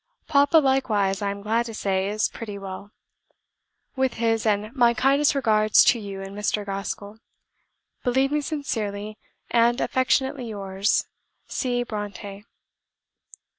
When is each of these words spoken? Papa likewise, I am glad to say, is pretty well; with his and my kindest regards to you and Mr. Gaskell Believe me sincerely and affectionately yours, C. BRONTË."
Papa 0.27 0.57
likewise, 0.57 1.21
I 1.21 1.29
am 1.29 1.43
glad 1.43 1.67
to 1.67 1.75
say, 1.75 2.09
is 2.09 2.27
pretty 2.27 2.57
well; 2.57 2.89
with 3.95 4.15
his 4.15 4.47
and 4.47 4.73
my 4.75 4.95
kindest 4.95 5.35
regards 5.35 5.83
to 5.83 5.99
you 5.99 6.23
and 6.23 6.35
Mr. 6.35 6.65
Gaskell 6.65 7.19
Believe 8.03 8.31
me 8.31 8.41
sincerely 8.41 9.19
and 9.51 9.79
affectionately 9.79 10.49
yours, 10.49 11.05
C. 11.45 11.85
BRONTË." 11.85 12.45